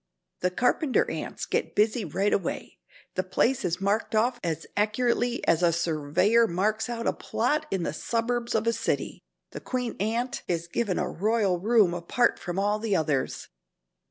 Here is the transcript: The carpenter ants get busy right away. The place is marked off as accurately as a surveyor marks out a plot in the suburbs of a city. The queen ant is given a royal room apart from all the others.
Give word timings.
The 0.39 0.49
carpenter 0.49 1.05
ants 1.11 1.45
get 1.45 1.75
busy 1.75 2.03
right 2.05 2.33
away. 2.33 2.79
The 3.13 3.21
place 3.21 3.63
is 3.63 3.79
marked 3.79 4.15
off 4.15 4.39
as 4.43 4.65
accurately 4.75 5.45
as 5.47 5.61
a 5.61 5.71
surveyor 5.71 6.47
marks 6.47 6.89
out 6.89 7.05
a 7.05 7.13
plot 7.13 7.67
in 7.69 7.83
the 7.83 7.93
suburbs 7.93 8.55
of 8.55 8.65
a 8.65 8.73
city. 8.73 9.21
The 9.51 9.59
queen 9.61 9.95
ant 9.99 10.41
is 10.47 10.65
given 10.65 10.97
a 10.97 11.07
royal 11.07 11.59
room 11.59 11.93
apart 11.93 12.39
from 12.39 12.57
all 12.57 12.79
the 12.79 12.95
others. 12.95 13.49